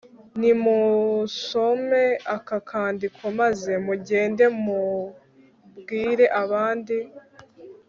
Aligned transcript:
nimusome 0.39 2.05
aka 2.35 2.57
kandiko 2.69 3.23
maze 3.39 3.71
mugende 3.85 4.43
mubwire 4.63 6.25
abandi 6.41 6.97